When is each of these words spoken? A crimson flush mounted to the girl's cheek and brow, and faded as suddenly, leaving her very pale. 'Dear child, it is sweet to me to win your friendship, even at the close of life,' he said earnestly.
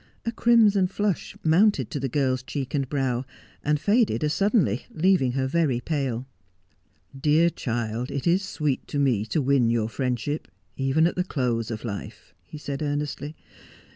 A 0.25 0.31
crimson 0.31 0.87
flush 0.87 1.37
mounted 1.43 1.91
to 1.91 1.99
the 1.99 2.09
girl's 2.09 2.41
cheek 2.41 2.73
and 2.73 2.89
brow, 2.89 3.23
and 3.63 3.79
faded 3.79 4.23
as 4.23 4.33
suddenly, 4.33 4.87
leaving 4.89 5.33
her 5.33 5.45
very 5.45 5.79
pale. 5.79 6.25
'Dear 7.15 7.51
child, 7.51 8.09
it 8.09 8.25
is 8.25 8.41
sweet 8.43 8.87
to 8.87 8.97
me 8.97 9.25
to 9.25 9.43
win 9.43 9.69
your 9.69 9.89
friendship, 9.89 10.47
even 10.75 11.05
at 11.05 11.15
the 11.15 11.23
close 11.23 11.69
of 11.69 11.85
life,' 11.85 12.33
he 12.43 12.57
said 12.57 12.81
earnestly. 12.81 13.35